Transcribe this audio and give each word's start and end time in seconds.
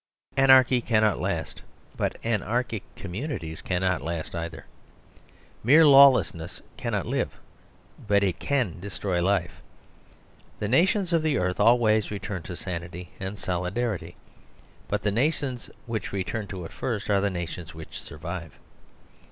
Anarchy 0.35 0.81
cannot 0.81 1.19
last, 1.19 1.61
but 1.95 2.15
anarchic 2.25 2.81
communi 2.95 3.39
ties 3.39 3.61
cannot 3.61 4.01
last 4.01 4.33
either. 4.33 4.65
Mere 5.63 5.85
lawlessness 5.85 6.59
can 6.75 6.93
not 6.93 7.05
live, 7.05 7.37
but 8.07 8.23
it 8.23 8.39
can 8.39 8.79
destroy 8.79 9.21
life. 9.21 9.61
The 10.57 10.67
nations 10.67 11.13
of 11.13 11.21
the 11.21 11.37
earth 11.37 11.59
always 11.59 12.09
return 12.09 12.41
to 12.49 12.55
sanity 12.55 13.11
and 13.19 13.37
soli 13.37 13.69
darity; 13.69 14.15
but 14.87 15.03
the 15.03 15.11
nations 15.11 15.69
which 15.85 16.11
return 16.11 16.47
to 16.47 16.65
it 16.65 16.71
first 16.71 17.07
are 17.11 17.21
the 17.21 17.29
nations 17.29 17.75
which 17.75 18.01
survive. 18.01 18.53